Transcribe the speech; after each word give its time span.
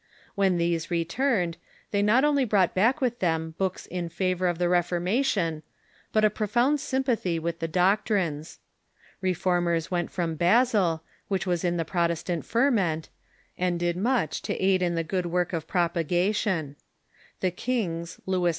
When 0.33 0.57
these 0.57 0.89
returned, 0.89 1.57
they 1.91 2.01
not 2.01 2.23
only 2.25 2.43
brought 2.43 2.73
back 2.73 3.01
with 3.01 3.19
them 3.19 3.53
books 3.59 3.85
in 3.85 4.09
favor 4.09 4.47
of 4.47 4.57
the 4.57 4.65
Reforma 4.65 5.23
tion, 5.23 5.61
but 6.11 6.25
a 6.25 6.31
profound 6.31 6.79
sympathy 6.79 7.37
with 7.37 7.59
the 7.59 7.67
doctrines. 7.67 8.57
Reformers 9.21 9.91
went 9.91 10.09
from 10.09 10.33
Basel, 10.33 11.03
which 11.27 11.45
was 11.45 11.63
in 11.63 11.77
the 11.77 11.85
Protestant 11.85 12.45
ferment, 12.45 13.09
and 13.59 13.79
did 13.79 13.95
much 13.95 14.41
to 14.41 14.55
aid 14.57 14.81
in 14.81 14.95
the 14.95 15.03
good 15.03 15.27
work 15.27 15.53
of 15.53 15.67
propagation. 15.67 16.77
The 17.41 17.51
kings 17.51 18.19
Lewis 18.25 18.49
II. 18.49 18.49